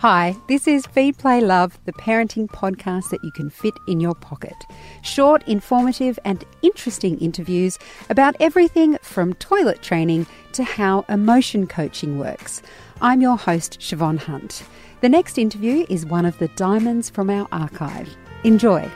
Hi, 0.00 0.34
this 0.48 0.66
is 0.66 0.86
Feed 0.86 1.18
Play 1.18 1.42
Love, 1.42 1.78
the 1.84 1.92
parenting 1.92 2.48
podcast 2.48 3.10
that 3.10 3.22
you 3.22 3.30
can 3.30 3.50
fit 3.50 3.74
in 3.86 4.00
your 4.00 4.14
pocket. 4.14 4.54
Short, 5.02 5.46
informative, 5.46 6.18
and 6.24 6.42
interesting 6.62 7.18
interviews 7.18 7.78
about 8.08 8.34
everything 8.40 8.96
from 9.02 9.34
toilet 9.34 9.82
training 9.82 10.26
to 10.52 10.64
how 10.64 11.04
emotion 11.10 11.66
coaching 11.66 12.16
works. 12.18 12.62
I'm 13.02 13.20
your 13.20 13.36
host, 13.36 13.78
Siobhan 13.78 14.16
Hunt. 14.16 14.62
The 15.02 15.10
next 15.10 15.36
interview 15.36 15.84
is 15.90 16.06
one 16.06 16.24
of 16.24 16.38
the 16.38 16.48
diamonds 16.48 17.10
from 17.10 17.28
our 17.28 17.46
archive. 17.52 18.08
Enjoy. 18.42 18.90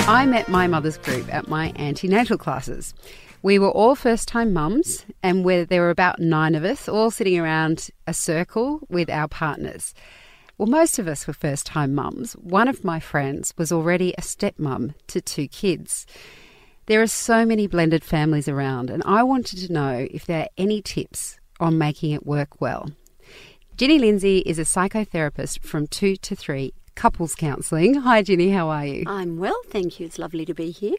I 0.00 0.26
met 0.26 0.50
my 0.50 0.66
mother's 0.66 0.98
group 0.98 1.32
at 1.32 1.48
my 1.48 1.72
antenatal 1.76 2.36
classes. 2.36 2.92
We 3.40 3.58
were 3.58 3.70
all 3.70 3.94
first 3.94 4.26
time 4.26 4.52
mums, 4.52 5.06
and 5.22 5.44
where 5.44 5.64
there 5.64 5.82
were 5.82 5.90
about 5.90 6.18
nine 6.18 6.56
of 6.56 6.64
us, 6.64 6.88
all 6.88 7.10
sitting 7.10 7.38
around 7.38 7.88
a 8.06 8.12
circle 8.12 8.80
with 8.88 9.08
our 9.08 9.28
partners. 9.28 9.94
Well, 10.56 10.66
most 10.66 10.98
of 10.98 11.06
us 11.06 11.26
were 11.26 11.32
first 11.32 11.64
time 11.64 11.94
mums. 11.94 12.32
One 12.32 12.66
of 12.66 12.84
my 12.84 12.98
friends 12.98 13.54
was 13.56 13.70
already 13.70 14.12
a 14.18 14.22
stepmom 14.22 14.94
to 15.06 15.20
two 15.20 15.46
kids. 15.46 16.04
There 16.86 17.00
are 17.00 17.06
so 17.06 17.46
many 17.46 17.68
blended 17.68 18.02
families 18.02 18.48
around, 18.48 18.90
and 18.90 19.04
I 19.06 19.22
wanted 19.22 19.60
to 19.60 19.72
know 19.72 20.08
if 20.10 20.26
there 20.26 20.42
are 20.42 20.48
any 20.58 20.82
tips 20.82 21.38
on 21.60 21.78
making 21.78 22.10
it 22.10 22.26
work 22.26 22.60
well. 22.60 22.90
Ginny 23.76 24.00
Lindsay 24.00 24.38
is 24.38 24.58
a 24.58 24.62
psychotherapist 24.62 25.60
from 25.60 25.86
two 25.86 26.16
to 26.16 26.34
three 26.34 26.72
couples 26.98 27.36
counselling. 27.36 27.94
Hi, 27.94 28.22
Ginny, 28.22 28.50
how 28.50 28.68
are 28.70 28.84
you? 28.84 29.04
I'm 29.06 29.38
well, 29.38 29.56
thank 29.68 30.00
you. 30.00 30.06
It's 30.06 30.18
lovely 30.18 30.44
to 30.44 30.52
be 30.52 30.72
here. 30.72 30.96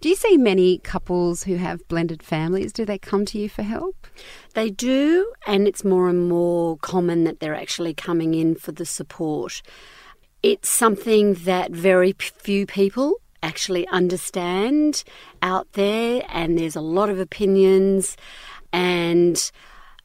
Do 0.00 0.08
you 0.08 0.14
see 0.14 0.36
many 0.36 0.78
couples 0.78 1.42
who 1.42 1.56
have 1.56 1.86
blended 1.88 2.22
families? 2.22 2.72
Do 2.72 2.84
they 2.84 2.96
come 2.96 3.26
to 3.26 3.38
you 3.40 3.48
for 3.48 3.62
help? 3.62 4.06
They 4.54 4.70
do, 4.70 5.32
and 5.44 5.66
it's 5.66 5.84
more 5.84 6.08
and 6.08 6.28
more 6.28 6.76
common 6.76 7.24
that 7.24 7.40
they're 7.40 7.56
actually 7.56 7.92
coming 7.92 8.34
in 8.34 8.54
for 8.54 8.70
the 8.70 8.86
support. 8.86 9.62
It's 10.44 10.68
something 10.68 11.34
that 11.34 11.72
very 11.72 12.12
few 12.12 12.64
people 12.64 13.16
actually 13.42 13.84
understand 13.88 15.02
out 15.42 15.72
there, 15.72 16.22
and 16.28 16.56
there's 16.56 16.76
a 16.76 16.80
lot 16.80 17.10
of 17.10 17.18
opinions. 17.18 18.16
And 18.72 19.50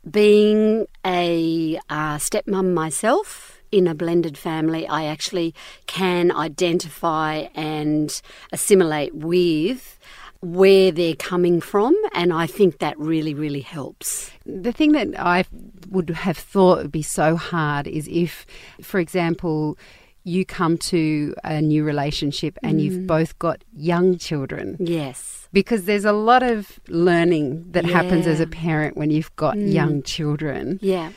being 0.10 0.88
a 1.06 1.80
uh, 1.92 2.18
stepmom 2.18 2.74
myself, 2.74 3.57
in 3.72 3.88
a 3.88 3.96
blended 3.96 4.38
family, 4.38 4.88
I 4.88 5.06
actually 5.06 5.54
can 5.86 6.32
identify 6.32 7.48
and 7.56 8.22
assimilate 8.52 9.14
with 9.16 10.00
where 10.42 10.92
they're 10.92 11.16
coming 11.16 11.60
from, 11.60 11.96
and 12.14 12.32
I 12.32 12.46
think 12.48 12.78
that 12.80 12.98
really, 13.00 13.34
really 13.34 13.62
helps. 13.62 14.32
The 14.46 14.72
thing 14.72 14.92
that 14.92 15.20
I 15.20 15.46
would 15.90 16.10
have 16.12 16.38
thought 16.38 16.78
would 16.80 16.92
be 16.92 17.02
so 17.02 17.36
hard 17.36 17.88
is 17.88 18.08
if, 18.12 18.46
for 18.82 19.00
example, 19.00 19.78
you 20.24 20.46
come 20.46 20.78
to 20.78 21.34
a 21.44 21.62
new 21.62 21.84
relationship 21.84 22.58
and 22.62 22.80
mm. 22.80 22.84
you've 22.84 23.08
both 23.08 23.40
got 23.40 23.64
young 23.74 24.18
children. 24.18 24.76
Yes. 24.80 25.48
Because 25.54 25.86
there's 25.86 26.04
a 26.04 26.12
lot 26.12 26.44
of 26.44 26.80
learning 26.90 27.72
that 27.72 27.86
yeah. 27.86 27.94
happens 27.94 28.28
as 28.28 28.42
a 28.42 28.48
parent 28.48 28.98
when 28.98 29.10
you've 29.10 29.34
got 29.38 29.56
mm. 29.56 29.72
young 29.72 30.04
children. 30.04 30.80
Yeah. 30.82 31.12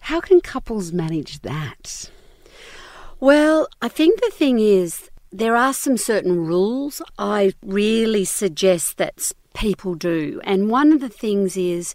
How 0.00 0.20
can 0.20 0.40
couples 0.40 0.92
manage 0.92 1.40
that? 1.40 2.10
Well, 3.20 3.68
I 3.82 3.88
think 3.88 4.20
the 4.20 4.30
thing 4.30 4.58
is, 4.58 5.10
there 5.30 5.54
are 5.54 5.72
some 5.72 5.96
certain 5.96 6.46
rules 6.46 7.00
I 7.18 7.52
really 7.62 8.24
suggest 8.24 8.96
that 8.96 9.32
people 9.54 9.94
do. 9.94 10.40
And 10.44 10.70
one 10.70 10.92
of 10.92 11.00
the 11.00 11.08
things 11.08 11.56
is 11.56 11.94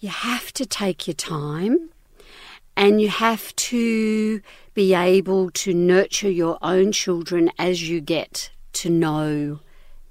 you 0.00 0.08
have 0.08 0.52
to 0.54 0.66
take 0.66 1.06
your 1.06 1.14
time 1.14 1.90
and 2.76 3.00
you 3.00 3.08
have 3.08 3.54
to 3.56 4.40
be 4.74 4.94
able 4.94 5.50
to 5.50 5.74
nurture 5.74 6.30
your 6.30 6.58
own 6.62 6.92
children 6.92 7.50
as 7.58 7.88
you 7.88 8.00
get 8.00 8.50
to 8.72 8.88
know 8.88 9.60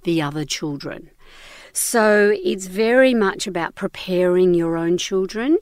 the 0.03 0.21
other 0.21 0.45
children. 0.45 1.09
So 1.73 2.35
it's 2.43 2.67
very 2.67 3.13
much 3.13 3.47
about 3.47 3.75
preparing 3.75 4.53
your 4.53 4.77
own 4.77 4.97
children 4.97 5.57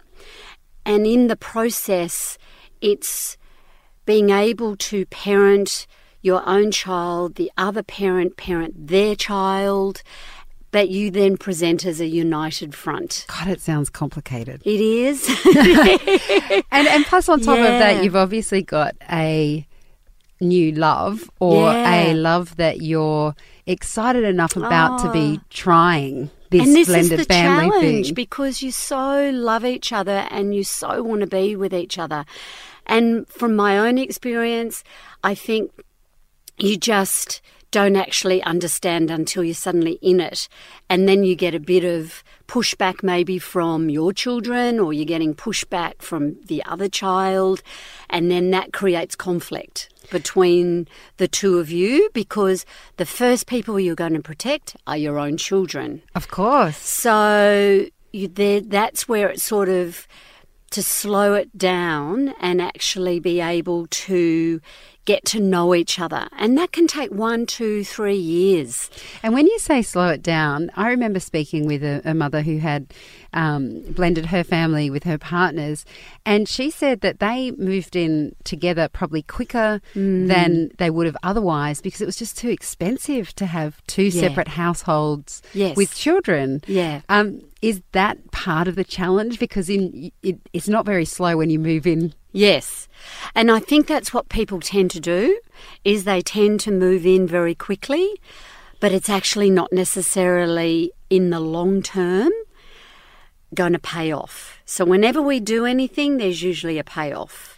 and 0.85 1.07
in 1.07 1.28
the 1.28 1.35
process, 1.35 2.38
it's 2.81 3.38
being 4.06 4.29
able 4.29 4.75
to 4.78 5.06
parent 5.07 5.88
your 6.22 6.47
own 6.47 6.72
child, 6.72 7.35
the 7.35 7.51
other 7.57 7.84
parent 7.84 8.38
parent 8.38 8.88
their 8.88 9.16
child, 9.16 10.01
that 10.72 10.90
you 10.90 11.09
then 11.09 11.38
present 11.38 11.85
as 11.85 12.01
a 12.01 12.06
united 12.06 12.75
front. 12.75 13.25
God, 13.28 13.47
it 13.47 13.62
sounds 13.62 13.90
complicated. 13.90 14.62
It 14.66 14.81
is. 14.81 15.28
and 16.72 16.88
and 16.88 17.06
plus 17.06 17.29
on 17.29 17.40
top 17.40 17.57
yeah. 17.57 17.63
of 17.63 17.79
that, 17.79 18.03
you've 18.03 18.16
obviously 18.16 18.62
got 18.62 18.95
a 19.09 19.66
new 20.41 20.72
love 20.74 21.29
or 21.40 21.72
yeah. 21.72 22.12
a 22.12 22.13
love 22.13 22.57
that 22.57 22.81
you're 22.81 23.35
excited 23.66 24.24
enough 24.24 24.56
about 24.56 25.00
oh. 25.00 25.07
to 25.07 25.13
be 25.13 25.40
ah. 25.40 25.45
trying 25.50 26.29
this 26.58 26.68
and 26.68 26.76
this 26.76 26.90
is 26.90 27.10
the 27.10 27.26
challenge 27.26 28.08
thing. 28.08 28.14
because 28.14 28.62
you 28.62 28.72
so 28.72 29.30
love 29.32 29.66
each 29.66 29.92
other 29.92 30.28
and 30.32 30.56
you 30.56 30.64
so 30.64 31.04
want 31.04 31.22
to 31.22 31.28
be 31.28 31.56
with 31.56 31.74
each 31.74 31.98
other. 31.98 32.26
And 32.86 33.28
from 33.28 33.56
my 33.56 33.78
own 33.78 33.98
experience, 33.98 34.84
I 35.24 35.36
think 35.36 35.72
you 36.58 36.78
just 36.78 37.42
don't 37.72 37.96
actually 37.96 38.42
understand 38.44 39.12
until 39.12 39.44
you're 39.44 39.54
suddenly 39.54 40.00
in 40.02 40.20
it. 40.20 40.48
And 40.90 41.10
then 41.10 41.24
you 41.24 41.36
get 41.36 41.54
a 41.54 41.60
bit 41.60 41.84
of 41.84 42.24
pushback 42.47 43.03
maybe 43.03 43.39
from 43.39 43.89
your 43.89 44.13
children 44.13 44.79
or 44.79 44.94
you're 44.94 45.06
getting 45.06 45.33
pushback 45.33 46.01
from 46.01 46.35
the 46.45 46.63
other 46.66 46.89
child. 46.89 47.61
And 48.09 48.29
then 48.29 48.51
that 48.51 48.73
creates 48.73 49.16
conflict 49.16 49.89
between 50.11 50.88
the 51.17 51.28
two 51.28 51.59
of 51.59 51.69
you 51.69 52.09
because 52.13 52.66
the 52.97 53.06
first 53.06 53.47
people 53.47 53.79
you're 53.79 53.95
going 53.95 54.13
to 54.13 54.22
protect 54.22 54.75
are 54.88 54.97
your 54.97 55.17
own 55.19 55.38
children. 55.38 56.01
Of 56.13 56.28
course. 56.29 56.78
So 56.78 57.88
you, 58.11 58.28
that's 58.28 59.07
where 59.07 59.29
it's 59.29 59.44
sort 59.44 59.69
of 59.69 60.07
to 60.72 60.83
slow 60.83 61.33
it 61.33 61.57
down 61.57 62.33
and 62.39 62.62
actually 62.62 63.19
be 63.19 63.39
able 63.39 63.88
to 63.88 64.59
get 65.06 65.24
to 65.26 65.40
know 65.40 65.74
each 65.74 66.00
other. 66.00 66.28
And 66.38 66.58
that 66.58 66.72
can 66.72 66.88
take 66.88 67.12
one, 67.12 67.46
two, 67.46 67.84
three 67.84 68.18
years. 68.18 68.90
And 69.24 69.34
when 69.34 69.48
you 69.48 69.58
say 69.60 69.82
slow 69.82 70.10
it 70.10 70.22
down, 70.22 70.72
I 70.76 70.90
remember 70.90 71.20
speaking 71.20 71.66
with 71.66 71.84
a, 71.84 72.02
a 72.04 72.14
mother 72.14 72.42
who 72.42 72.58
had 72.58 72.94
um, 73.34 73.82
blended 73.92 74.28
her 74.28 74.44
family 74.44 74.90
with 74.90 75.04
her 75.04 75.18
partners, 75.18 75.86
and 76.26 76.48
she 76.48 76.72
said 76.72 77.02
that 77.02 77.20
they 77.20 77.52
moved 77.52 77.96
in 77.96 78.36
together 78.46 78.88
probably 78.88 79.22
quicker 79.22 79.82
mm. 79.94 80.28
than 80.28 80.72
they 80.78 80.90
would 80.90 81.06
have 81.06 81.18
otherwise 81.22 81.82
because 81.82 82.02
it 82.02 82.06
was 82.06 82.16
just 82.16 82.38
too 82.38 82.50
expensive 82.50 83.36
to 83.36 83.46
have 83.46 83.86
two 83.88 84.04
yeah. 84.04 84.22
separate 84.22 84.48
households 84.48 85.42
yes. 85.54 85.76
with 85.76 85.94
children. 85.94 86.62
Yeah. 86.66 87.02
Um, 87.10 87.42
is 87.62 87.82
that 87.92 88.32
part 88.32 88.68
of 88.68 88.76
the 88.76 88.84
challenge? 88.84 89.38
Because 89.40 89.70
in 89.70 90.12
it, 90.24 90.40
it's 90.54 90.70
not 90.70 90.86
very 90.86 91.06
slow 91.06 91.38
when 91.38 91.50
you 91.50 91.60
move 91.60 91.86
in. 91.86 92.14
Yes. 92.35 92.90
And 93.34 93.50
I 93.50 93.59
think 93.59 93.88
that's 93.88 94.13
what 94.13 94.28
people 94.28 94.59
tend 94.59 94.91
to 94.91 95.00
do 95.00 95.40
is 95.85 96.03
they 96.03 96.22
tend 96.22 96.59
to 96.62 96.72
move 96.72 97.06
in 97.06 97.25
very 97.25 97.56
quickly, 97.56 98.19
but 98.81 98.91
it's 98.91 99.09
actually 99.09 99.50
not 99.50 99.72
necessarily 99.72 100.91
in 101.09 101.29
the 101.29 101.40
long 101.40 101.81
term 101.81 102.34
going 103.53 103.72
to 103.72 103.79
pay 103.79 104.12
off. 104.12 104.59
So 104.66 104.84
whenever 104.84 105.22
we 105.22 105.40
do 105.40 105.66
anything, 105.66 106.18
there's 106.18 106.44
usually 106.44 106.78
a 106.78 106.84
payoff. 106.84 107.57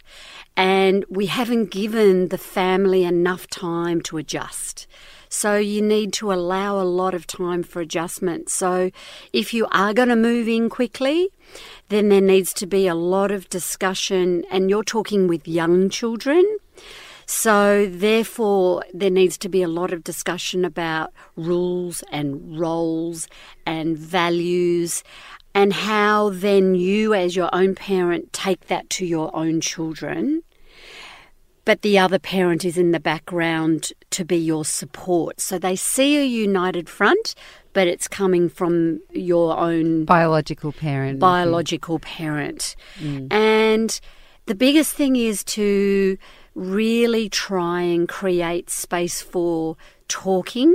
And 0.56 1.04
we 1.10 1.26
haven't 1.26 1.72
given 1.72 2.28
the 2.28 2.38
family 2.38 3.02
enough 3.02 3.48
time 3.48 4.00
to 4.02 4.16
adjust. 4.16 4.86
So 5.28 5.56
you 5.56 5.82
need 5.82 6.12
to 6.14 6.32
allow 6.32 6.80
a 6.80 6.84
lot 6.84 7.14
of 7.14 7.26
time 7.26 7.62
for 7.62 7.80
adjustment. 7.80 8.48
So 8.48 8.90
if 9.32 9.52
you 9.52 9.66
are 9.70 9.92
going 9.92 10.08
to 10.08 10.16
move 10.16 10.48
in 10.48 10.68
quickly, 10.68 11.30
then 11.88 12.08
there 12.08 12.20
needs 12.20 12.52
to 12.54 12.66
be 12.66 12.86
a 12.86 12.94
lot 12.94 13.30
of 13.30 13.48
discussion, 13.48 14.44
and 14.50 14.68
you're 14.68 14.84
talking 14.84 15.26
with 15.26 15.48
young 15.48 15.88
children. 15.88 16.44
So, 17.30 17.86
therefore, 17.86 18.84
there 18.94 19.10
needs 19.10 19.36
to 19.38 19.50
be 19.50 19.62
a 19.62 19.68
lot 19.68 19.92
of 19.92 20.02
discussion 20.02 20.64
about 20.64 21.12
rules 21.36 22.02
and 22.10 22.58
roles 22.58 23.28
and 23.66 23.98
values, 23.98 25.04
and 25.54 25.74
how 25.74 26.30
then 26.30 26.74
you, 26.74 27.12
as 27.12 27.36
your 27.36 27.54
own 27.54 27.74
parent, 27.74 28.32
take 28.32 28.68
that 28.68 28.88
to 28.90 29.06
your 29.06 29.34
own 29.36 29.60
children 29.60 30.42
but 31.68 31.82
the 31.82 31.98
other 31.98 32.18
parent 32.18 32.64
is 32.64 32.78
in 32.78 32.92
the 32.92 32.98
background 32.98 33.92
to 34.08 34.24
be 34.24 34.38
your 34.38 34.64
support. 34.64 35.38
So 35.38 35.58
they 35.58 35.76
see 35.76 36.16
a 36.16 36.24
united 36.24 36.88
front, 36.88 37.34
but 37.74 37.86
it's 37.86 38.08
coming 38.08 38.48
from 38.48 39.02
your 39.12 39.54
own 39.54 40.06
biological 40.06 40.72
parent. 40.72 41.18
Biological 41.18 41.98
parent. 41.98 42.74
Mm. 42.98 43.30
And 43.30 44.00
the 44.46 44.54
biggest 44.54 44.94
thing 44.94 45.16
is 45.16 45.44
to 45.58 46.16
really 46.54 47.28
try 47.28 47.82
and 47.82 48.08
create 48.08 48.70
space 48.70 49.20
for 49.20 49.76
talking. 50.08 50.74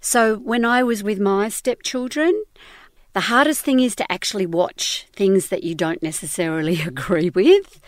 So 0.00 0.38
when 0.38 0.64
I 0.64 0.82
was 0.82 1.04
with 1.04 1.20
my 1.20 1.48
stepchildren, 1.48 2.42
the 3.12 3.28
hardest 3.30 3.64
thing 3.64 3.78
is 3.78 3.94
to 3.94 4.10
actually 4.10 4.46
watch 4.46 5.06
things 5.12 5.48
that 5.50 5.62
you 5.62 5.76
don't 5.76 6.02
necessarily 6.02 6.80
agree 6.92 7.30
with 7.30 7.80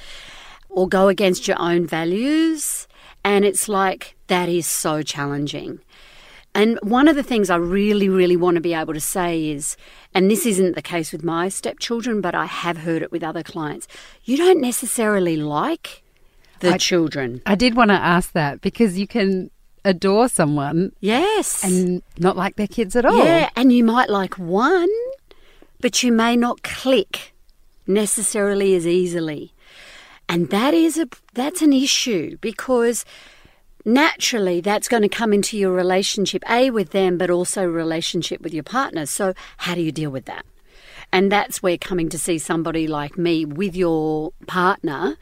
or 0.74 0.88
go 0.88 1.08
against 1.08 1.46
your 1.48 1.58
own 1.60 1.86
values. 1.86 2.86
And 3.24 3.44
it's 3.44 3.68
like, 3.68 4.16
that 4.26 4.48
is 4.48 4.66
so 4.66 5.02
challenging. 5.02 5.80
And 6.54 6.78
one 6.82 7.08
of 7.08 7.16
the 7.16 7.22
things 7.22 7.50
I 7.50 7.56
really, 7.56 8.08
really 8.08 8.36
want 8.36 8.54
to 8.56 8.60
be 8.60 8.74
able 8.74 8.94
to 8.94 9.00
say 9.00 9.48
is, 9.48 9.76
and 10.14 10.30
this 10.30 10.46
isn't 10.46 10.76
the 10.76 10.82
case 10.82 11.10
with 11.10 11.24
my 11.24 11.48
stepchildren, 11.48 12.20
but 12.20 12.34
I 12.34 12.44
have 12.46 12.76
heard 12.78 13.02
it 13.02 13.10
with 13.10 13.24
other 13.24 13.42
clients, 13.42 13.88
you 14.24 14.36
don't 14.36 14.60
necessarily 14.60 15.36
like 15.36 16.02
the 16.60 16.74
I- 16.74 16.78
children. 16.78 17.40
I 17.46 17.54
did 17.56 17.74
want 17.74 17.90
to 17.90 17.94
ask 17.96 18.32
that 18.32 18.60
because 18.60 18.98
you 18.98 19.06
can 19.08 19.50
adore 19.84 20.28
someone 20.28 20.92
Yes. 21.00 21.64
and 21.64 22.02
not 22.18 22.36
like 22.36 22.56
their 22.56 22.68
kids 22.68 22.94
at 22.94 23.04
all. 23.04 23.24
Yeah, 23.24 23.50
and 23.56 23.72
you 23.72 23.82
might 23.84 24.08
like 24.08 24.38
one, 24.38 24.88
but 25.80 26.02
you 26.02 26.12
may 26.12 26.36
not 26.36 26.62
click 26.62 27.32
necessarily 27.86 28.74
as 28.74 28.86
easily. 28.86 29.52
And 30.28 30.50
that 30.50 30.74
is 30.74 30.98
a 30.98 31.08
that's 31.34 31.62
an 31.62 31.72
issue 31.72 32.36
because 32.40 33.04
naturally 33.84 34.60
that's 34.60 34.88
going 34.88 35.02
to 35.02 35.08
come 35.08 35.32
into 35.32 35.58
your 35.58 35.72
relationship 35.72 36.42
a 36.48 36.70
with 36.70 36.90
them 36.90 37.18
but 37.18 37.30
also 37.30 37.64
relationship 37.64 38.40
with 38.40 38.54
your 38.54 38.62
partner. 38.62 39.06
So 39.06 39.34
how 39.58 39.74
do 39.74 39.82
you 39.82 39.92
deal 39.92 40.10
with 40.10 40.24
that? 40.24 40.44
And 41.12 41.30
that's 41.30 41.62
where 41.62 41.76
coming 41.78 42.08
to 42.08 42.18
see 42.18 42.38
somebody 42.38 42.86
like 42.86 43.16
me 43.18 43.44
with 43.44 43.76
your 43.76 44.32
partner 44.46 45.16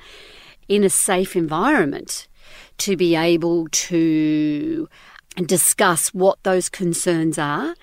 in 0.69 0.85
a 0.85 0.91
safe 0.91 1.37
environment 1.37 2.29
to 2.79 2.97
be 2.97 3.15
able 3.15 3.69
to 3.69 4.89
discuss 5.37 6.15
what 6.15 6.43
those 6.43 6.69
concerns 6.69 7.39
are. 7.39 7.75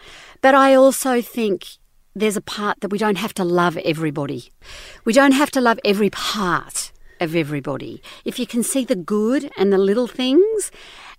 But 0.42 0.56
I 0.56 0.74
also 0.74 1.22
think 1.22 1.68
there's 2.16 2.38
a 2.38 2.42
part 2.42 2.82
that 2.82 2.90
we 2.90 2.98
don't 2.98 3.18
have 3.18 3.34
to 3.36 3.44
love 3.44 3.78
everybody. 3.78 4.52
We 5.06 5.14
don't 5.14 5.34
have 5.34 5.52
to 5.52 5.62
love 5.62 5.80
every 5.84 6.10
part 6.10 6.92
of 7.20 7.36
everybody. 7.36 8.02
If 8.26 8.40
you 8.40 8.48
can 8.48 8.64
see 8.64 8.86
the 8.86 8.96
good 8.96 9.52
and 9.58 9.72
the 9.72 9.78
little 9.78 10.08
things, 10.08 10.72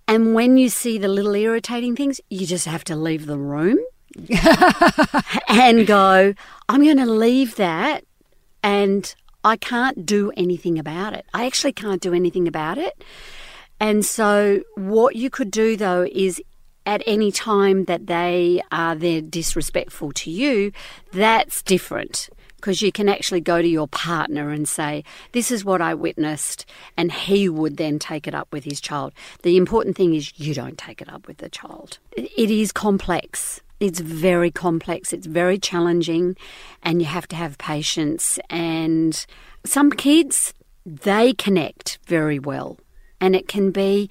and 0.07 0.33
when 0.33 0.57
you 0.57 0.69
see 0.69 0.97
the 0.97 1.07
little 1.07 1.35
irritating 1.35 1.95
things, 1.95 2.19
you 2.29 2.45
just 2.45 2.65
have 2.65 2.83
to 2.85 2.95
leave 2.95 3.25
the 3.25 3.37
room 3.37 3.79
and 5.47 5.87
go, 5.87 6.33
I'm 6.67 6.83
going 6.83 6.97
to 6.97 7.05
leave 7.05 7.55
that 7.55 8.03
and 8.63 9.13
I 9.43 9.57
can't 9.57 10.05
do 10.05 10.31
anything 10.37 10.77
about 10.77 11.13
it. 11.13 11.25
I 11.33 11.45
actually 11.45 11.73
can't 11.73 12.01
do 12.01 12.13
anything 12.13 12.47
about 12.47 12.77
it. 12.77 13.03
And 13.79 14.05
so, 14.05 14.61
what 14.75 15.15
you 15.15 15.31
could 15.31 15.49
do 15.49 15.75
though 15.75 16.05
is 16.11 16.41
at 16.85 17.01
any 17.07 17.31
time 17.31 17.85
that 17.85 18.07
they 18.07 18.61
are 18.71 18.95
they're 18.95 19.21
disrespectful 19.21 20.11
to 20.11 20.29
you, 20.29 20.71
that's 21.11 21.63
different 21.63 22.29
because 22.61 22.81
you 22.81 22.91
can 22.91 23.09
actually 23.09 23.41
go 23.41 23.61
to 23.61 23.67
your 23.67 23.87
partner 23.87 24.51
and 24.51 24.69
say, 24.69 25.03
This 25.31 25.51
is 25.51 25.65
what 25.65 25.81
I 25.81 25.95
witnessed, 25.95 26.65
and 26.95 27.11
he 27.11 27.49
would 27.49 27.77
then 27.77 27.97
take 27.99 28.27
it 28.27 28.35
up 28.35 28.47
with 28.51 28.63
his 28.63 28.79
child. 28.79 29.13
The 29.41 29.57
important 29.57 29.97
thing 29.97 30.13
is 30.13 30.31
you 30.39 30.53
don't 30.53 30.77
take 30.77 31.01
it 31.01 31.09
up 31.11 31.27
with 31.27 31.37
the 31.37 31.49
child. 31.49 31.97
It 32.15 32.51
is 32.51 32.71
complex. 32.71 33.59
It's 33.79 33.99
very 33.99 34.51
complex, 34.51 35.11
it's 35.11 35.25
very 35.25 35.57
challenging, 35.57 36.37
and 36.83 37.01
you 37.01 37.07
have 37.07 37.27
to 37.29 37.35
have 37.35 37.57
patience. 37.57 38.37
And 38.47 39.25
some 39.65 39.91
kids, 39.91 40.53
they 40.85 41.33
connect 41.33 41.97
very 42.05 42.37
well, 42.37 42.77
and 43.19 43.35
it 43.35 43.47
can 43.47 43.71
be 43.71 44.07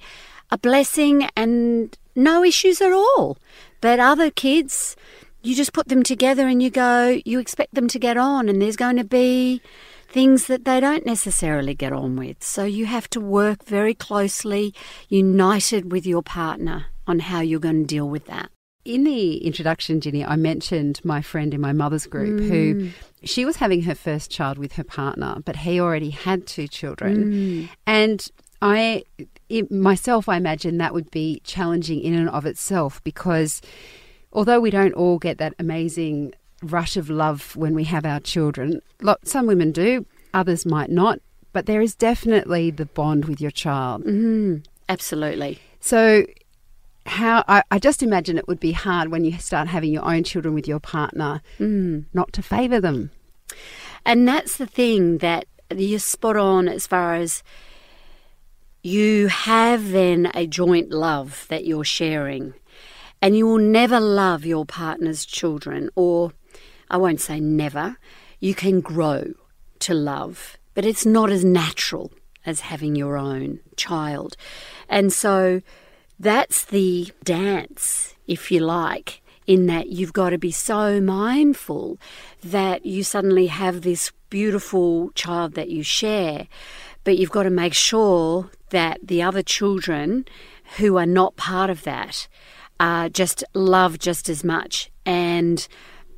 a 0.51 0.57
blessing 0.57 1.29
and 1.37 1.97
no 2.15 2.43
issues 2.43 2.81
at 2.81 2.91
all. 2.91 3.37
But 3.79 4.01
other 4.01 4.29
kids, 4.29 4.97
you 5.43 5.55
just 5.55 5.73
put 5.73 5.87
them 5.87 6.03
together 6.03 6.47
and 6.47 6.61
you 6.61 6.69
go, 6.69 7.19
you 7.25 7.39
expect 7.39 7.73
them 7.73 7.87
to 7.89 7.99
get 7.99 8.17
on, 8.17 8.49
and 8.49 8.61
there's 8.61 8.75
going 8.75 8.97
to 8.97 9.03
be 9.03 9.61
things 10.07 10.47
that 10.47 10.65
they 10.65 10.79
don't 10.79 11.05
necessarily 11.05 11.73
get 11.73 11.93
on 11.93 12.15
with. 12.15 12.43
So 12.43 12.65
you 12.65 12.85
have 12.85 13.09
to 13.11 13.19
work 13.19 13.65
very 13.65 13.93
closely, 13.93 14.73
united 15.09 15.91
with 15.91 16.05
your 16.05 16.21
partner 16.21 16.87
on 17.07 17.19
how 17.19 17.41
you're 17.41 17.59
going 17.59 17.81
to 17.81 17.87
deal 17.87 18.09
with 18.09 18.25
that. 18.25 18.51
In 18.83 19.03
the 19.03 19.37
introduction, 19.45 20.01
Ginny, 20.01 20.25
I 20.25 20.35
mentioned 20.35 20.99
my 21.03 21.21
friend 21.21 21.53
in 21.53 21.61
my 21.61 21.71
mother's 21.71 22.07
group 22.07 22.41
who 22.41 22.75
mm. 22.75 22.91
she 23.23 23.45
was 23.45 23.57
having 23.57 23.83
her 23.83 23.93
first 23.93 24.31
child 24.31 24.57
with 24.57 24.73
her 24.73 24.83
partner, 24.83 25.37
but 25.45 25.55
he 25.55 25.79
already 25.79 26.09
had 26.09 26.47
two 26.47 26.67
children. 26.67 27.31
Mm. 27.31 27.69
And 27.85 28.27
I 28.61 29.03
it, 29.49 29.71
myself, 29.71 30.27
I 30.27 30.37
imagine 30.37 30.77
that 30.77 30.93
would 30.93 31.11
be 31.11 31.41
challenging 31.43 32.01
in 32.01 32.13
and 32.15 32.29
of 32.29 32.45
itself 32.45 33.03
because 33.03 33.61
although 34.33 34.59
we 34.59 34.69
don't 34.69 34.93
all 34.93 35.17
get 35.17 35.37
that 35.37 35.53
amazing 35.59 36.33
rush 36.63 36.97
of 36.97 37.09
love 37.09 37.55
when 37.55 37.73
we 37.73 37.83
have 37.85 38.05
our 38.05 38.19
children, 38.19 38.81
some 39.23 39.47
women 39.47 39.71
do, 39.71 40.05
others 40.33 40.65
might 40.65 40.89
not, 40.89 41.19
but 41.53 41.65
there 41.65 41.81
is 41.81 41.95
definitely 41.95 42.71
the 42.71 42.85
bond 42.85 43.25
with 43.25 43.41
your 43.41 43.51
child. 43.51 44.03
Mm-hmm. 44.03 44.57
Absolutely. 44.89 45.59
So, 45.79 46.25
how 47.05 47.43
I, 47.47 47.63
I 47.71 47.79
just 47.79 48.03
imagine 48.03 48.37
it 48.37 48.47
would 48.47 48.59
be 48.59 48.73
hard 48.73 49.09
when 49.09 49.25
you 49.25 49.37
start 49.39 49.67
having 49.67 49.91
your 49.91 50.05
own 50.05 50.23
children 50.23 50.53
with 50.53 50.67
your 50.67 50.79
partner 50.79 51.41
mm. 51.59 52.05
not 52.13 52.31
to 52.33 52.43
favour 52.43 52.79
them. 52.79 53.09
And 54.05 54.27
that's 54.27 54.57
the 54.57 54.67
thing 54.67 55.17
that 55.17 55.45
you're 55.75 55.99
spot 55.99 56.37
on 56.37 56.67
as 56.67 56.85
far 56.85 57.15
as 57.15 57.43
you 58.83 59.27
have 59.27 59.91
then 59.91 60.31
a 60.33 60.47
joint 60.47 60.89
love 60.89 61.45
that 61.49 61.65
you're 61.65 61.83
sharing, 61.83 62.53
and 63.21 63.37
you 63.37 63.45
will 63.45 63.59
never 63.59 63.99
love 63.99 64.45
your 64.45 64.65
partner's 64.65 65.25
children, 65.25 65.89
or 65.95 66.33
I 66.89 66.97
won't 66.97 67.21
say 67.21 67.39
never, 67.39 67.97
you 68.39 68.55
can 68.55 68.81
grow 68.81 69.33
to 69.79 69.93
love, 69.93 70.57
but 70.73 70.85
it's 70.85 71.05
not 71.05 71.29
as 71.29 71.45
natural 71.45 72.11
as 72.45 72.61
having 72.61 72.95
your 72.95 73.17
own 73.17 73.59
child. 73.75 74.35
And 74.89 75.13
so 75.13 75.61
that's 76.19 76.65
the 76.65 77.11
dance, 77.23 78.15
if 78.27 78.51
you 78.51 78.59
like, 78.59 79.21
in 79.47 79.67
that 79.67 79.87
you've 79.87 80.13
got 80.13 80.31
to 80.31 80.37
be 80.37 80.51
so 80.51 81.01
mindful 81.01 81.99
that 82.43 82.85
you 82.85 83.03
suddenly 83.03 83.47
have 83.47 83.81
this 83.81 84.11
beautiful 84.29 85.11
child 85.11 85.53
that 85.53 85.69
you 85.69 85.83
share, 85.83 86.47
but 87.03 87.17
you've 87.17 87.31
got 87.31 87.43
to 87.43 87.49
make 87.49 87.73
sure 87.73 88.49
that 88.69 88.99
the 89.03 89.21
other 89.21 89.43
children 89.43 90.25
who 90.77 90.97
are 90.97 91.05
not 91.05 91.35
part 91.35 91.69
of 91.69 91.83
that 91.83 92.27
are 92.81 93.07
just 93.07 93.43
love 93.53 93.99
just 93.99 94.27
as 94.27 94.43
much. 94.43 94.91
And 95.05 95.65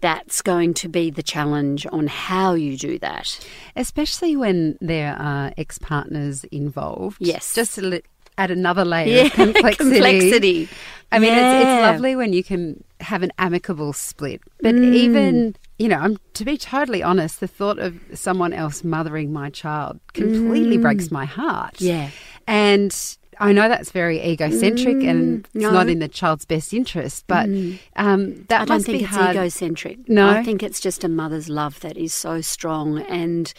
that's 0.02 0.42
going 0.42 0.74
to 0.76 0.90
be 0.90 1.12
the 1.12 1.24
challenge 1.24 1.86
on 1.92 2.08
how 2.08 2.54
you 2.54 2.78
do 2.78 2.98
that. 3.00 3.40
Especially 3.76 4.36
when 4.36 4.78
there 4.82 5.16
are 5.16 5.54
ex 5.58 5.78
partners 5.78 6.44
involved. 6.46 7.18
Yes. 7.20 7.54
Just 7.54 7.78
li- 7.78 8.02
add 8.38 8.50
another 8.50 8.84
layer 8.84 9.26
of 9.26 9.32
complexity. 9.34 9.92
complexity. 9.92 10.70
I 11.12 11.20
mean, 11.20 11.34
it's, 11.34 11.66
it's 11.66 11.82
lovely 11.82 12.16
when 12.16 12.34
you 12.34 12.44
can 12.44 12.84
have 13.00 13.22
an 13.22 13.32
amicable 13.38 13.94
split. 13.94 14.42
But 14.62 14.74
mm. 14.74 14.96
even, 14.96 15.56
you 15.78 15.88
know, 15.88 15.98
I'm, 15.98 16.18
to 16.34 16.46
be 16.46 16.58
totally 16.58 17.04
honest, 17.04 17.40
the 17.40 17.48
thought 17.48 17.78
of 17.78 18.00
someone 18.14 18.52
else 18.52 18.84
mothering 18.84 19.32
my 19.32 19.52
child 19.52 20.00
completely 20.14 20.78
mm. 20.78 20.82
breaks 20.82 21.12
my 21.12 21.26
heart. 21.26 21.80
Yeah. 21.80 22.10
And 22.48 23.18
I 23.40 23.52
know 23.52 23.68
that's 23.68 23.92
very 23.92 24.22
egocentric 24.22 25.04
and 25.04 25.46
it's 25.46 25.56
no. 25.56 25.72
not 25.72 25.90
in 25.90 26.00
the 26.00 26.08
child's 26.08 26.46
best 26.46 26.74
interest, 26.74 27.26
but 27.28 27.48
um, 27.96 28.46
that 28.50 28.62
I 28.62 28.66
don't 28.66 28.84
think 28.84 29.04
it's 29.04 29.16
hard. 29.16 29.36
egocentric. 29.36 30.08
No? 30.10 30.30
I 30.30 30.44
think 30.44 30.64
it's 30.64 30.80
just 30.80 31.04
a 31.04 31.10
mother's 31.10 31.50
love 31.50 31.80
that 31.82 31.98
is 31.98 32.14
so 32.14 32.42
strong 32.42 33.02
and 33.04 33.54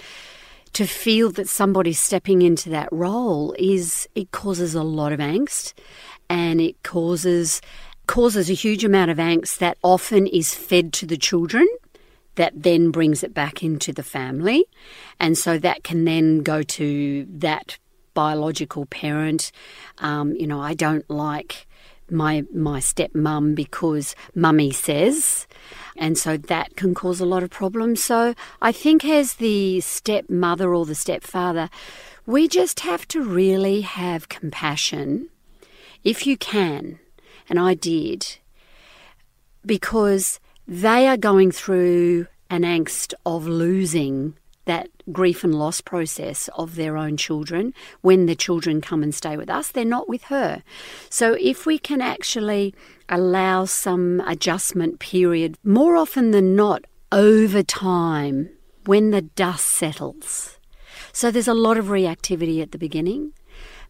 to 0.74 0.86
feel 0.86 1.30
that 1.30 1.48
somebody's 1.48 2.00
stepping 2.00 2.42
into 2.42 2.68
that 2.70 2.88
role 2.90 3.54
is 3.58 4.08
it 4.14 4.32
causes 4.32 4.74
a 4.74 4.82
lot 4.82 5.12
of 5.12 5.20
angst 5.20 5.72
and 6.28 6.60
it 6.60 6.82
causes 6.82 7.60
causes 8.06 8.50
a 8.50 8.54
huge 8.54 8.84
amount 8.84 9.10
of 9.10 9.16
angst 9.16 9.58
that 9.58 9.78
often 9.82 10.26
is 10.26 10.54
fed 10.54 10.92
to 10.92 11.06
the 11.06 11.16
children 11.16 11.66
that 12.34 12.52
then 12.54 12.90
brings 12.90 13.22
it 13.22 13.32
back 13.32 13.62
into 13.62 13.92
the 13.92 14.02
family 14.02 14.64
and 15.20 15.38
so 15.38 15.58
that 15.58 15.84
can 15.84 16.04
then 16.04 16.42
go 16.42 16.62
to 16.62 17.24
that 17.30 17.78
biological 18.14 18.86
parent. 18.86 19.52
Um, 19.98 20.34
you 20.34 20.46
know 20.46 20.60
i 20.60 20.74
don't 20.74 21.08
like 21.08 21.66
my 22.10 22.44
my 22.52 22.80
stepmum 22.80 23.54
because 23.54 24.14
mummy 24.34 24.70
says 24.70 25.46
and 25.96 26.18
so 26.18 26.36
that 26.36 26.76
can 26.76 26.94
cause 26.94 27.20
a 27.20 27.24
lot 27.24 27.42
of 27.42 27.50
problems. 27.50 28.02
So 28.02 28.34
i 28.60 28.72
think 28.72 29.04
as 29.04 29.34
the 29.34 29.80
stepmother 29.80 30.74
or 30.74 30.84
the 30.84 30.94
stepfather 30.94 31.70
we 32.26 32.48
just 32.48 32.80
have 32.80 33.06
to 33.08 33.22
really 33.22 33.82
have 33.82 34.28
compassion 34.28 35.28
if 36.02 36.26
you 36.26 36.36
can 36.36 36.98
and 37.48 37.58
i 37.58 37.74
did 37.74 38.38
because 39.64 40.40
they 40.66 41.06
are 41.08 41.16
going 41.16 41.50
through 41.50 42.26
an 42.50 42.62
angst 42.62 43.14
of 43.24 43.46
losing 43.46 44.34
that 44.64 44.88
grief 45.12 45.44
and 45.44 45.54
loss 45.54 45.80
process 45.80 46.48
of 46.56 46.76
their 46.76 46.96
own 46.96 47.16
children 47.16 47.74
when 48.00 48.26
the 48.26 48.34
children 48.34 48.80
come 48.80 49.02
and 49.02 49.14
stay 49.14 49.36
with 49.36 49.50
us 49.50 49.70
they're 49.70 49.84
not 49.84 50.08
with 50.08 50.24
her 50.24 50.62
so 51.10 51.36
if 51.40 51.66
we 51.66 51.78
can 51.78 52.00
actually 52.00 52.74
allow 53.08 53.64
some 53.64 54.20
adjustment 54.26 54.98
period 54.98 55.56
more 55.62 55.96
often 55.96 56.30
than 56.30 56.56
not 56.56 56.84
over 57.12 57.62
time 57.62 58.48
when 58.86 59.10
the 59.10 59.22
dust 59.22 59.66
settles 59.66 60.54
So 61.16 61.30
there's 61.30 61.46
a 61.46 61.54
lot 61.54 61.76
of 61.76 61.86
reactivity 61.86 62.60
at 62.60 62.72
the 62.72 62.78
beginning. 62.78 63.34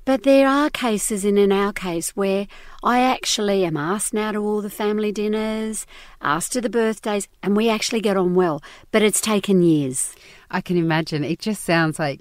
But 0.04 0.24
there 0.24 0.46
are 0.46 0.68
cases, 0.68 1.24
and 1.24 1.38
in 1.38 1.50
our 1.50 1.72
case, 1.72 2.10
where 2.10 2.46
I 2.82 3.00
actually 3.00 3.64
am 3.64 3.78
asked 3.78 4.12
now 4.12 4.32
to 4.32 4.38
all 4.40 4.60
the 4.60 4.68
family 4.68 5.10
dinners, 5.10 5.86
asked 6.20 6.52
to 6.52 6.60
the 6.60 6.68
birthdays, 6.68 7.26
and 7.42 7.56
we 7.56 7.70
actually 7.70 8.02
get 8.02 8.18
on 8.18 8.34
well. 8.34 8.62
But 8.92 9.00
it's 9.00 9.22
taken 9.22 9.62
years. 9.62 10.14
I 10.54 10.60
can 10.60 10.76
imagine. 10.76 11.24
It 11.24 11.38
just 11.38 11.64
sounds 11.64 11.98
like 11.98 12.20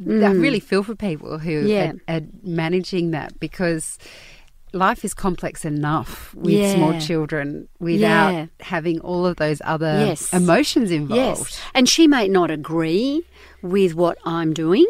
mm. 0.00 0.26
I 0.26 0.32
really 0.32 0.60
feel 0.60 0.82
for 0.82 0.94
people 0.94 1.38
who 1.38 1.66
yeah. 1.66 1.92
are, 2.08 2.16
are, 2.16 2.20
managing 2.42 3.10
that 3.12 3.38
because 3.40 3.98
life 4.72 5.04
is 5.04 5.14
complex 5.14 5.64
enough 5.64 6.34
with 6.34 6.54
yeah. 6.54 6.74
small 6.74 7.00
children 7.00 7.68
without 7.78 8.30
yeah. 8.32 8.46
having 8.60 9.00
all 9.00 9.26
of 9.26 9.36
those 9.36 9.60
other 9.64 10.06
yes. 10.06 10.32
emotions 10.32 10.90
involved. 10.90 11.50
Yes. 11.50 11.60
And 11.74 11.88
she 11.88 12.08
may 12.08 12.28
not 12.28 12.50
agree 12.50 13.22
with 13.62 13.94
what 13.94 14.18
I'm 14.24 14.52
doing 14.54 14.86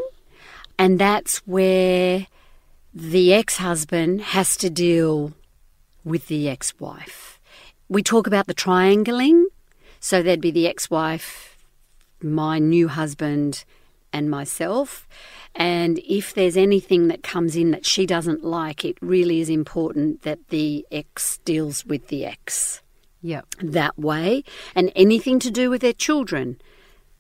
and 0.78 0.98
that's 0.98 1.38
where 1.46 2.26
the 2.92 3.32
ex 3.32 3.58
husband 3.58 4.20
has 4.20 4.56
to 4.56 4.70
deal 4.70 5.32
with 6.04 6.26
the 6.26 6.48
ex 6.48 6.78
wife. 6.80 7.40
We 7.88 8.02
talk 8.02 8.26
about 8.26 8.46
the 8.46 8.54
triangling. 8.54 9.46
So 10.00 10.22
there'd 10.22 10.40
be 10.40 10.50
the 10.50 10.66
ex 10.66 10.90
wife, 10.90 11.51
my 12.22 12.58
new 12.58 12.88
husband, 12.88 13.64
and 14.12 14.30
myself. 14.30 15.08
And 15.54 15.98
if 16.00 16.34
there's 16.34 16.56
anything 16.56 17.08
that 17.08 17.22
comes 17.22 17.56
in 17.56 17.70
that 17.70 17.86
she 17.86 18.06
doesn't 18.06 18.44
like, 18.44 18.84
it 18.84 18.96
really 19.00 19.40
is 19.40 19.48
important 19.48 20.22
that 20.22 20.48
the 20.48 20.86
ex 20.92 21.38
deals 21.44 21.84
with 21.84 22.08
the 22.08 22.24
ex. 22.24 22.82
Yep. 23.22 23.46
That 23.62 23.98
way. 23.98 24.44
And 24.74 24.92
anything 24.94 25.38
to 25.40 25.50
do 25.50 25.70
with 25.70 25.80
their 25.80 25.92
children 25.92 26.60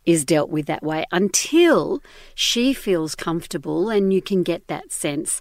is 0.04 0.24
dealt 0.24 0.50
with 0.50 0.66
that 0.66 0.82
way 0.82 1.04
until 1.12 2.02
she 2.34 2.72
feels 2.72 3.14
comfortable 3.14 3.88
and 3.88 4.12
you 4.12 4.20
can 4.20 4.42
get 4.42 4.66
that 4.66 4.90
sense 4.90 5.40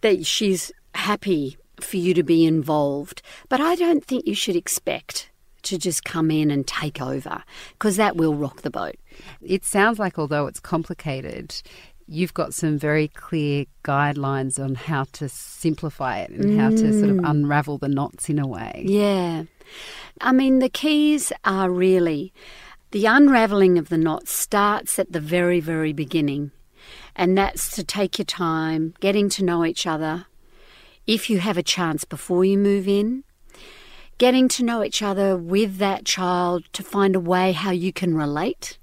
that 0.00 0.26
she's 0.26 0.72
happy 0.94 1.56
for 1.80 1.96
you 1.96 2.12
to 2.14 2.24
be 2.24 2.44
involved. 2.44 3.22
But 3.48 3.60
I 3.60 3.76
don't 3.76 4.04
think 4.04 4.26
you 4.26 4.34
should 4.34 4.56
expect 4.56 5.29
to 5.62 5.78
just 5.78 6.04
come 6.04 6.30
in 6.30 6.50
and 6.50 6.66
take 6.66 7.00
over 7.00 7.42
because 7.72 7.96
that 7.96 8.16
will 8.16 8.34
rock 8.34 8.62
the 8.62 8.70
boat. 8.70 8.96
It 9.40 9.64
sounds 9.64 9.98
like, 9.98 10.18
although 10.18 10.46
it's 10.46 10.60
complicated, 10.60 11.60
you've 12.06 12.34
got 12.34 12.54
some 12.54 12.78
very 12.78 13.08
clear 13.08 13.66
guidelines 13.84 14.62
on 14.62 14.74
how 14.74 15.04
to 15.12 15.28
simplify 15.28 16.18
it 16.18 16.30
and 16.30 16.44
mm. 16.44 16.58
how 16.58 16.70
to 16.70 16.92
sort 16.92 17.10
of 17.10 17.16
mm. 17.16 17.30
unravel 17.30 17.78
the 17.78 17.88
knots 17.88 18.28
in 18.28 18.38
a 18.38 18.46
way. 18.46 18.84
Yeah. 18.86 19.44
I 20.20 20.32
mean, 20.32 20.58
the 20.58 20.68
keys 20.68 21.32
are 21.44 21.70
really 21.70 22.32
the 22.92 23.06
unravelling 23.06 23.78
of 23.78 23.88
the 23.88 23.98
knots 23.98 24.32
starts 24.32 24.98
at 24.98 25.12
the 25.12 25.20
very, 25.20 25.60
very 25.60 25.92
beginning, 25.92 26.50
and 27.14 27.38
that's 27.38 27.70
to 27.76 27.84
take 27.84 28.18
your 28.18 28.24
time, 28.24 28.94
getting 28.98 29.28
to 29.30 29.44
know 29.44 29.64
each 29.64 29.86
other. 29.86 30.26
If 31.06 31.30
you 31.30 31.38
have 31.38 31.56
a 31.56 31.62
chance 31.62 32.04
before 32.04 32.44
you 32.44 32.58
move 32.58 32.88
in, 32.88 33.22
getting 34.20 34.48
to 34.48 34.62
know 34.62 34.84
each 34.84 35.00
other 35.00 35.34
with 35.34 35.78
that 35.78 36.04
child 36.04 36.62
to 36.74 36.82
find 36.82 37.16
a 37.16 37.20
way 37.20 37.52
how 37.52 37.70
you 37.70 37.90
can 37.90 38.14
relate, 38.14 38.76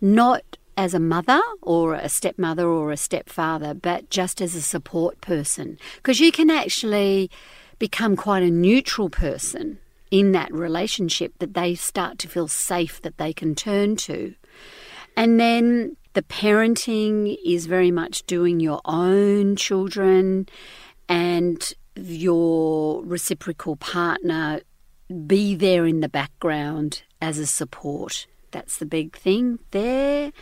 not 0.00 0.42
as 0.76 0.92
a 0.92 0.98
mother 0.98 1.40
or 1.62 1.94
a 1.94 2.08
stepmother 2.08 2.66
or 2.66 2.90
a 2.90 2.96
stepfather, 2.96 3.74
but 3.74 4.10
just 4.10 4.40
as 4.40 4.56
a 4.56 4.60
support 4.60 5.20
person. 5.20 5.78
Because 5.98 6.18
you 6.18 6.32
can 6.32 6.50
actually 6.50 7.30
become 7.78 8.16
quite 8.16 8.42
a 8.42 8.50
neutral 8.50 9.08
person 9.08 9.78
in 10.10 10.32
that 10.32 10.52
relationship 10.52 11.32
that 11.38 11.54
they 11.54 11.76
start 11.76 12.18
to 12.18 12.28
feel 12.28 12.48
safe 12.48 13.00
that 13.02 13.18
they 13.18 13.32
can 13.32 13.54
turn 13.54 13.94
to. 13.94 14.34
And 15.16 15.38
then 15.38 15.96
the 16.14 16.22
parenting 16.22 17.36
is 17.46 17.66
very 17.66 17.92
much 17.92 18.24
doing 18.24 18.58
your 18.58 18.80
own 18.84 19.54
children 19.54 20.48
and 21.08 21.72
your 21.94 23.04
reciprocal 23.04 23.76
partner 23.76 24.60
be 25.12 25.54
there 25.54 25.86
in 25.86 26.00
the 26.00 26.08
background 26.08 27.02
as 27.20 27.38
a 27.38 27.46
support. 27.46 28.26
That's 28.50 28.78
the 28.78 28.86
big 28.86 29.16
thing 29.16 29.58
there. 29.70 30.32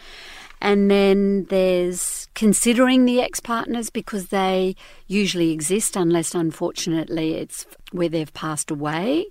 And 0.61 0.91
then 0.91 1.47
there's 1.47 2.29
considering 2.35 3.05
the 3.05 3.21
ex 3.21 3.41
partners 3.41 3.89
because 3.89 4.27
they 4.27 4.77
usually 5.07 5.53
exist, 5.53 5.97
unless 5.97 6.35
unfortunately 6.35 7.35
it's 7.35 7.67
where 7.93 8.09
they've 8.09 8.33
passed 8.35 8.71
away. 8.71 9.27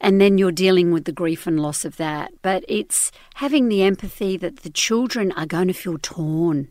And 0.00 0.20
then 0.20 0.38
you're 0.38 0.52
dealing 0.52 0.92
with 0.92 1.04
the 1.04 1.12
grief 1.12 1.46
and 1.46 1.60
loss 1.60 1.84
of 1.84 1.96
that. 1.98 2.32
But 2.42 2.64
it's 2.68 3.12
having 3.34 3.68
the 3.68 3.82
empathy 3.82 4.36
that 4.38 4.58
the 4.58 4.70
children 4.70 5.32
are 5.32 5.46
going 5.46 5.68
to 5.68 5.74
feel 5.74 5.98
torn. 5.98 6.68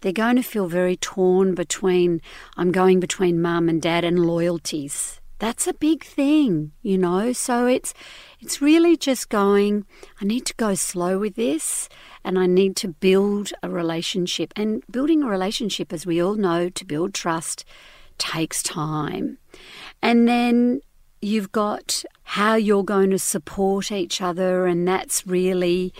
They're 0.00 0.12
going 0.12 0.36
to 0.36 0.42
feel 0.42 0.66
very 0.66 0.96
torn 0.96 1.54
between, 1.54 2.22
I'm 2.56 2.72
going 2.72 3.00
between 3.00 3.42
mum 3.42 3.68
and 3.68 3.82
dad 3.82 4.04
and 4.04 4.24
loyalties. 4.24 5.19
That's 5.40 5.66
a 5.66 5.72
big 5.72 6.04
thing, 6.04 6.72
you 6.82 6.98
know. 6.98 7.32
So 7.32 7.66
it's 7.66 7.94
it's 8.40 8.60
really 8.60 8.96
just 8.96 9.30
going, 9.30 9.86
I 10.20 10.26
need 10.26 10.44
to 10.46 10.54
go 10.54 10.74
slow 10.74 11.18
with 11.18 11.34
this 11.34 11.88
and 12.24 12.38
I 12.38 12.46
need 12.46 12.76
to 12.76 12.88
build 12.88 13.52
a 13.62 13.70
relationship. 13.70 14.52
And 14.54 14.84
building 14.90 15.22
a 15.22 15.26
relationship, 15.26 15.92
as 15.92 16.06
we 16.06 16.22
all 16.22 16.34
know, 16.34 16.68
to 16.68 16.84
build 16.84 17.14
trust 17.14 17.64
takes 18.18 18.62
time. 18.62 19.38
And 20.02 20.28
then 20.28 20.82
you've 21.22 21.52
got 21.52 22.04
how 22.22 22.54
you're 22.54 22.84
going 22.84 23.10
to 23.10 23.18
support 23.18 23.90
each 23.90 24.20
other, 24.20 24.66
and 24.66 24.86
that's 24.86 25.26
really 25.26 25.92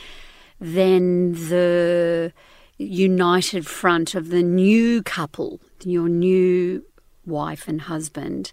then 0.60 1.32
the 1.32 2.32
united 2.76 3.66
front 3.66 4.14
of 4.14 4.28
the 4.28 4.42
new 4.42 5.02
couple, 5.02 5.60
your 5.82 6.08
new 6.08 6.84
wife 7.24 7.68
and 7.68 7.82
husband. 7.82 8.52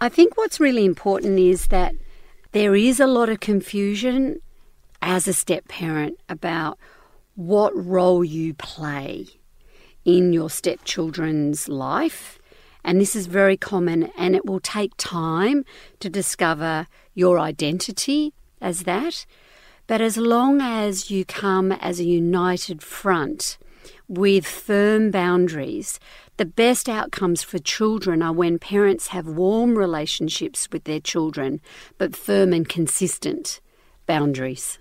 I 0.00 0.08
think 0.08 0.36
what's 0.36 0.60
really 0.60 0.84
important 0.84 1.40
is 1.40 1.68
that 1.68 1.92
there 2.52 2.76
is 2.76 3.00
a 3.00 3.06
lot 3.08 3.28
of 3.28 3.40
confusion 3.40 4.40
as 5.02 5.26
a 5.26 5.32
step 5.32 5.66
parent 5.66 6.20
about 6.28 6.78
what 7.34 7.72
role 7.74 8.24
you 8.24 8.54
play 8.54 9.26
in 10.04 10.32
your 10.32 10.50
stepchildren's 10.50 11.68
life. 11.68 12.38
And 12.84 13.00
this 13.00 13.16
is 13.16 13.26
very 13.26 13.56
common, 13.56 14.04
and 14.16 14.36
it 14.36 14.46
will 14.46 14.60
take 14.60 14.92
time 14.96 15.64
to 15.98 16.08
discover 16.08 16.86
your 17.14 17.40
identity 17.40 18.32
as 18.60 18.84
that. 18.84 19.26
But 19.88 20.00
as 20.00 20.16
long 20.16 20.60
as 20.60 21.10
you 21.10 21.24
come 21.24 21.72
as 21.72 21.98
a 21.98 22.04
united 22.04 22.82
front 22.82 23.58
with 24.08 24.46
firm 24.46 25.10
boundaries, 25.10 26.00
the 26.38 26.46
best 26.46 26.88
outcomes 26.88 27.42
for 27.42 27.58
children 27.58 28.22
are 28.22 28.32
when 28.32 28.58
parents 28.58 29.08
have 29.08 29.26
warm 29.26 29.76
relationships 29.76 30.68
with 30.72 30.84
their 30.84 31.00
children, 31.00 31.60
but 31.98 32.16
firm 32.16 32.52
and 32.52 32.68
consistent 32.68 33.60
boundaries. 34.06 34.78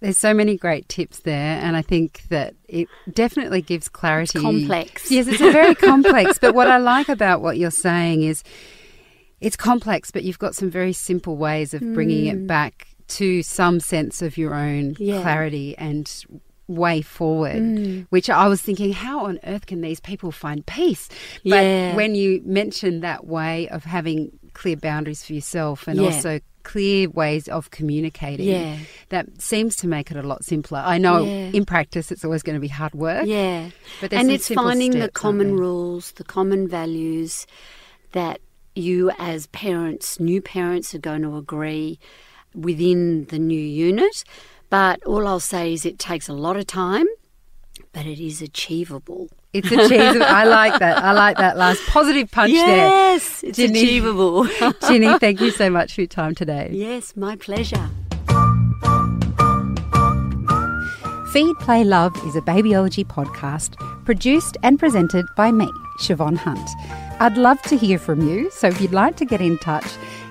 There's 0.00 0.18
so 0.18 0.34
many 0.34 0.56
great 0.56 0.88
tips 0.88 1.20
there, 1.20 1.58
and 1.62 1.76
I 1.76 1.82
think 1.82 2.22
that 2.28 2.54
it 2.68 2.88
definitely 3.12 3.62
gives 3.62 3.88
clarity. 3.88 4.38
It's 4.38 4.44
complex. 4.44 5.10
Yes, 5.10 5.26
it's 5.26 5.40
a 5.40 5.50
very 5.50 5.74
complex. 5.76 6.38
But 6.38 6.54
what 6.54 6.68
I 6.68 6.76
like 6.76 7.08
about 7.08 7.40
what 7.40 7.56
you're 7.56 7.70
saying 7.70 8.22
is 8.22 8.42
it's 9.40 9.56
complex, 9.56 10.10
but 10.10 10.22
you've 10.22 10.38
got 10.38 10.54
some 10.54 10.70
very 10.70 10.92
simple 10.92 11.36
ways 11.36 11.72
of 11.74 11.80
bringing 11.80 12.26
mm. 12.26 12.32
it 12.32 12.46
back 12.46 12.88
to 13.08 13.42
some 13.42 13.80
sense 13.80 14.20
of 14.20 14.36
your 14.36 14.54
own 14.54 14.96
yeah. 14.98 15.22
clarity 15.22 15.76
and 15.78 16.24
way 16.68 17.00
forward, 17.00 17.56
mm. 17.56 18.06
which 18.10 18.28
I 18.28 18.48
was 18.48 18.60
thinking, 18.60 18.92
how 18.92 19.26
on 19.26 19.38
earth 19.44 19.66
can 19.66 19.80
these 19.80 20.00
people 20.00 20.32
find 20.32 20.64
peace? 20.66 21.08
But 21.44 21.64
yeah. 21.64 21.94
when 21.94 22.14
you 22.14 22.42
mentioned 22.44 23.02
that 23.02 23.26
way 23.26 23.68
of 23.68 23.84
having 23.84 24.32
clear 24.52 24.76
boundaries 24.76 25.24
for 25.24 25.34
yourself 25.34 25.86
and 25.86 26.00
yeah. 26.00 26.06
also 26.06 26.40
clear 26.66 27.08
ways 27.10 27.46
of 27.46 27.70
communicating. 27.70 28.48
Yeah. 28.48 28.78
That 29.10 29.40
seems 29.40 29.76
to 29.76 29.86
make 29.86 30.10
it 30.10 30.16
a 30.16 30.22
lot 30.22 30.44
simpler. 30.44 30.82
I 30.84 30.98
know 30.98 31.24
yeah. 31.24 31.50
in 31.52 31.64
practice 31.64 32.10
it's 32.10 32.24
always 32.24 32.42
going 32.42 32.56
to 32.56 32.60
be 32.60 32.68
hard 32.68 32.94
work. 32.94 33.24
Yeah. 33.26 33.70
But 34.00 34.12
and 34.12 34.30
it's 34.30 34.48
finding 34.48 34.98
the 34.98 35.08
common 35.08 35.56
rules, 35.56 36.12
the 36.12 36.24
common 36.24 36.66
values 36.66 37.46
that 38.12 38.40
you 38.74 39.12
as 39.18 39.46
parents, 39.48 40.18
new 40.18 40.42
parents 40.42 40.94
are 40.94 40.98
going 40.98 41.22
to 41.22 41.36
agree 41.36 42.00
within 42.54 43.26
the 43.26 43.38
new 43.38 43.60
unit. 43.60 44.24
But 44.68 45.02
all 45.04 45.26
I'll 45.26 45.40
say 45.40 45.72
is 45.72 45.86
it 45.86 45.98
takes 45.98 46.28
a 46.28 46.32
lot 46.32 46.56
of 46.56 46.66
time, 46.66 47.06
but 47.92 48.06
it 48.06 48.20
is 48.20 48.42
achievable. 48.42 49.28
It's 49.52 49.70
achievable. 49.70 50.22
I 50.22 50.44
like 50.44 50.78
that. 50.80 51.02
I 51.02 51.12
like 51.12 51.36
that 51.38 51.56
last 51.56 51.82
positive 51.86 52.30
punch 52.30 52.52
yes, 52.52 52.66
there. 52.66 52.76
Yes, 52.76 53.42
it's 53.44 53.56
Ginny, 53.56 53.80
achievable. 53.80 54.46
Ginny, 54.88 55.18
thank 55.18 55.40
you 55.40 55.50
so 55.50 55.70
much 55.70 55.94
for 55.94 56.02
your 56.02 56.08
time 56.08 56.34
today. 56.34 56.70
Yes, 56.72 57.16
my 57.16 57.36
pleasure. 57.36 57.88
Feed, 61.32 61.56
Play, 61.58 61.84
Love 61.84 62.16
is 62.26 62.34
a 62.34 62.40
babyology 62.40 63.04
podcast 63.04 63.76
produced 64.04 64.56
and 64.62 64.78
presented 64.78 65.26
by 65.36 65.52
me, 65.52 65.70
Siobhan 66.00 66.36
Hunt. 66.36 66.68
I'd 67.20 67.36
love 67.36 67.60
to 67.62 67.76
hear 67.76 67.98
from 67.98 68.26
you, 68.26 68.50
so 68.50 68.68
if 68.68 68.80
you'd 68.80 68.92
like 68.92 69.16
to 69.16 69.24
get 69.24 69.40
in 69.40 69.58
touch, 69.58 69.86